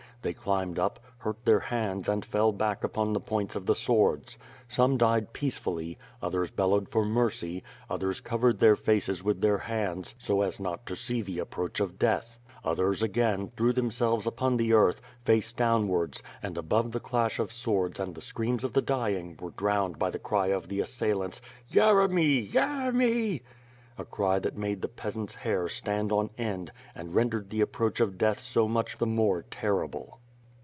[0.23, 4.37] They climbed up, hurt their hands and fell back upon the points of the swords.
[4.67, 10.43] Some died peacefully; others bellowed for mercy; others covered their faces with their hands, so
[10.43, 15.01] as not to see the approach of death; others, again, threw themselves upon the earth,
[15.25, 19.49] face downwards; and above the clash of swords and the screams of the dying were
[19.49, 22.47] drowned by the cry of the assailants "Yeremy!
[22.47, 23.41] Yeremy!''—
[24.01, 28.17] a cry that made the peasants^ hair stand on end and rendered the approach of
[28.17, 30.17] death so much the more ter rible.